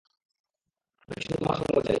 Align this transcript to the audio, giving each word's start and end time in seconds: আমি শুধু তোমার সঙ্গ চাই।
আমি 1.09 1.21
শুধু 1.21 1.35
তোমার 1.39 1.55
সঙ্গ 1.57 1.75
চাই। 1.77 1.89